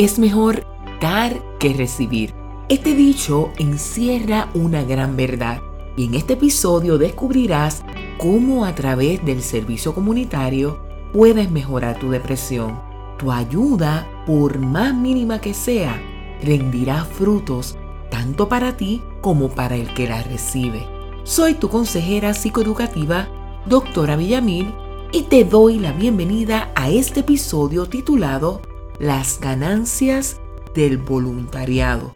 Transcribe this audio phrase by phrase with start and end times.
[0.00, 0.64] es mejor
[0.98, 2.32] dar que recibir.
[2.70, 5.60] Este dicho encierra una gran verdad
[5.94, 7.84] y en este episodio descubrirás
[8.16, 10.80] cómo a través del servicio comunitario
[11.12, 12.80] puedes mejorar tu depresión.
[13.18, 16.00] Tu ayuda, por más mínima que sea,
[16.42, 17.76] rendirá frutos
[18.10, 20.86] tanto para ti como para el que la recibe.
[21.24, 23.28] Soy tu consejera psicoeducativa,
[23.66, 24.72] doctora Villamil,
[25.12, 28.62] y te doy la bienvenida a este episodio titulado
[29.00, 30.38] Las ganancias
[30.74, 32.14] del voluntariado.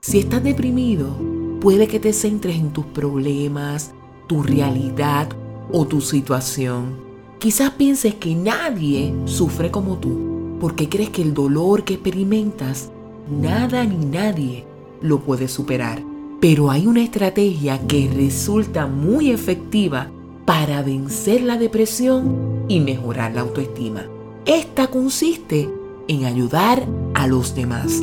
[0.00, 1.16] Si estás deprimido,
[1.60, 3.92] puede que te centres en tus problemas,
[4.26, 5.28] tu realidad
[5.72, 6.98] o tu situación.
[7.38, 12.90] Quizás pienses que nadie sufre como tú, porque crees que el dolor que experimentas,
[13.30, 14.64] nada ni nadie
[15.00, 16.02] lo puede superar.
[16.40, 20.10] Pero hay una estrategia que resulta muy efectiva
[20.44, 24.04] para vencer la depresión y mejorar la autoestima.
[24.46, 25.70] Esta consiste
[26.08, 28.00] en ayudar a los demás.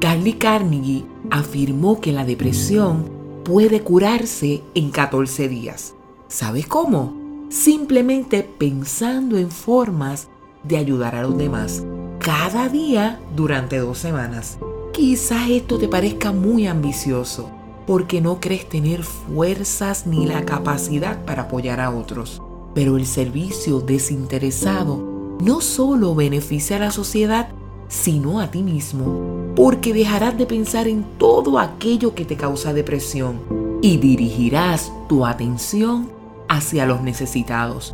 [0.00, 3.08] Carly Carnegie afirmó que la depresión
[3.44, 5.94] puede curarse en 14 días.
[6.26, 7.46] ¿Sabes cómo?
[7.48, 10.28] Simplemente pensando en formas
[10.64, 11.84] de ayudar a los demás
[12.18, 14.58] cada día durante dos semanas.
[14.92, 17.50] Quizás esto te parezca muy ambicioso
[17.86, 22.42] porque no crees tener fuerzas ni la capacidad para apoyar a otros.
[22.74, 25.11] Pero el servicio desinteresado
[25.42, 27.48] no solo beneficia a la sociedad,
[27.88, 33.40] sino a ti mismo, porque dejarás de pensar en todo aquello que te causa depresión
[33.82, 36.08] y dirigirás tu atención
[36.48, 37.92] hacia los necesitados.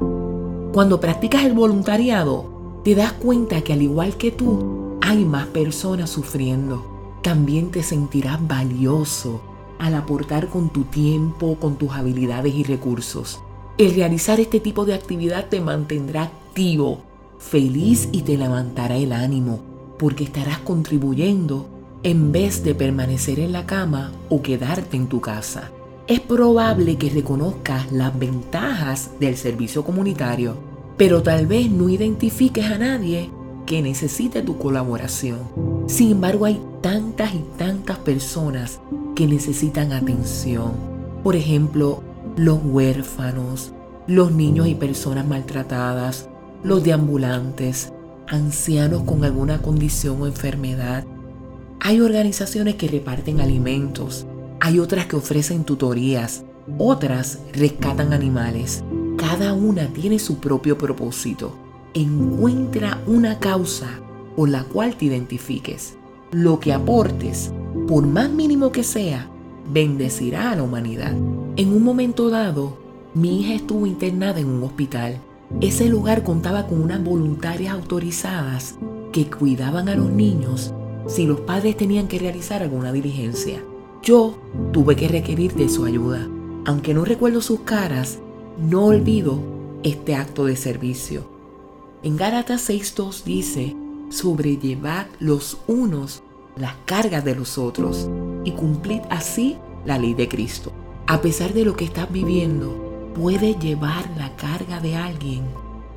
[0.72, 6.10] Cuando practicas el voluntariado, te das cuenta que al igual que tú, hay más personas
[6.10, 6.84] sufriendo.
[7.22, 9.40] También te sentirás valioso
[9.78, 13.40] al aportar con tu tiempo, con tus habilidades y recursos.
[13.78, 17.07] El realizar este tipo de actividad te mantendrá activo,
[17.38, 19.60] feliz y te levantará el ánimo,
[19.98, 21.66] porque estarás contribuyendo
[22.02, 25.70] en vez de permanecer en la cama o quedarte en tu casa.
[26.06, 30.56] Es probable que reconozcas las ventajas del servicio comunitario,
[30.96, 33.30] pero tal vez no identifiques a nadie
[33.66, 35.38] que necesite tu colaboración.
[35.86, 38.80] Sin embargo, hay tantas y tantas personas
[39.14, 40.72] que necesitan atención.
[41.22, 42.02] Por ejemplo,
[42.36, 43.72] los huérfanos,
[44.06, 46.28] los niños y personas maltratadas,
[46.62, 47.92] los deambulantes,
[48.26, 51.04] ancianos con alguna condición o enfermedad.
[51.80, 54.26] Hay organizaciones que reparten alimentos,
[54.60, 56.44] hay otras que ofrecen tutorías,
[56.78, 58.82] otras rescatan animales.
[59.16, 61.56] Cada una tiene su propio propósito.
[61.94, 63.88] Encuentra una causa
[64.36, 65.96] por la cual te identifiques.
[66.30, 67.52] Lo que aportes
[67.86, 69.30] por más mínimo que sea,
[69.72, 71.12] bendecirá a la humanidad.
[71.56, 72.76] En un momento dado,
[73.14, 75.20] mi hija estuvo internada en un hospital.
[75.60, 78.76] Ese lugar contaba con unas voluntarias autorizadas
[79.12, 80.72] que cuidaban a los niños
[81.06, 83.62] si los padres tenían que realizar alguna diligencia.
[84.02, 84.38] Yo
[84.72, 86.28] tuve que requerir de su ayuda.
[86.64, 88.18] Aunque no recuerdo sus caras,
[88.58, 89.40] no olvido
[89.82, 91.26] este acto de servicio.
[92.02, 93.74] En Gálatas 6.2 dice,
[94.10, 96.22] sobrellevad los unos
[96.56, 98.08] las cargas de los otros
[98.44, 100.72] y cumplid así la ley de Cristo.
[101.06, 102.87] A pesar de lo que estás viviendo,
[103.18, 105.42] puedes llevar la carga de alguien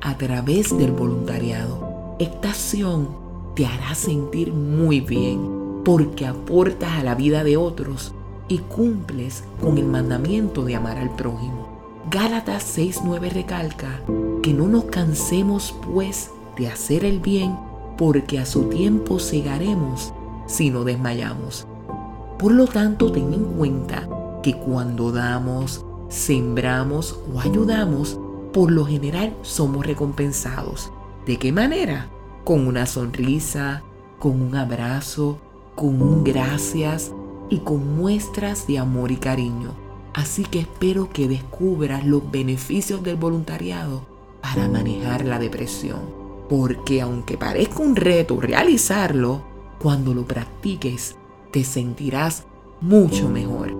[0.00, 2.16] a través del voluntariado.
[2.18, 3.08] Esta acción
[3.54, 8.12] te hará sentir muy bien porque aportas a la vida de otros
[8.48, 11.68] y cumples con el mandamiento de amar al prójimo.
[12.10, 14.00] Gálatas 6:9 recalca
[14.42, 17.56] que no nos cansemos pues de hacer el bien
[17.96, 20.12] porque a su tiempo segaremos
[20.46, 21.68] si no desmayamos.
[22.36, 24.08] Por lo tanto, ten en cuenta
[24.42, 28.20] que cuando damos, sembramos o ayudamos,
[28.52, 30.92] por lo general somos recompensados.
[31.26, 32.10] ¿De qué manera?
[32.44, 33.82] Con una sonrisa,
[34.18, 35.38] con un abrazo,
[35.74, 37.12] con un gracias
[37.48, 39.72] y con muestras de amor y cariño.
[40.12, 44.04] Así que espero que descubras los beneficios del voluntariado
[44.42, 46.00] para manejar la depresión.
[46.48, 49.42] Porque aunque parezca un reto realizarlo,
[49.78, 51.16] cuando lo practiques,
[51.50, 52.44] te sentirás
[52.82, 53.71] mucho mejor.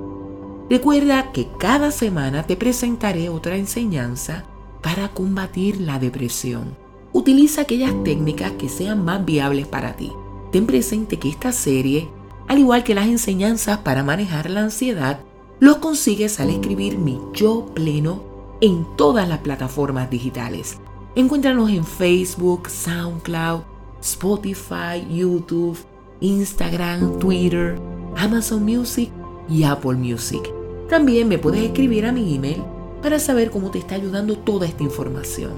[0.73, 4.45] Recuerda que cada semana te presentaré otra enseñanza
[4.81, 6.75] para combatir la depresión.
[7.13, 10.11] Utiliza aquellas técnicas que sean más viables para ti.
[10.51, 12.09] Ten presente que esta serie,
[12.49, 15.21] al igual que las enseñanzas para manejar la ansiedad,
[15.61, 18.23] los consigues al escribir mi yo pleno
[18.63, 20.79] en todas las plataformas digitales.
[21.15, 23.61] Encuéntranos en Facebook, SoundCloud,
[24.01, 25.77] Spotify, YouTube,
[26.23, 27.79] Instagram, Twitter,
[28.17, 29.11] Amazon Music
[29.51, 30.62] y Apple Music.
[30.93, 32.63] También me puedes escribir a mi email
[33.01, 35.53] para saber cómo te está ayudando toda esta información.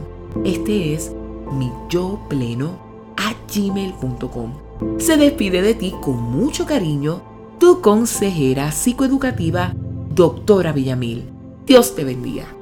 [0.45, 1.11] Este es
[1.51, 2.79] mi yo pleno
[3.17, 4.53] a gmail.com.
[5.01, 7.21] Se despide de ti con mucho cariño
[7.59, 9.75] tu consejera psicoeducativa,
[10.15, 11.25] doctora Villamil.
[11.67, 12.54] Dios te bendiga.